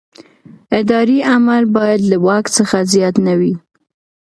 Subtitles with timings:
[0.79, 3.53] اداري عمل باید له واک څخه زیات نه وي.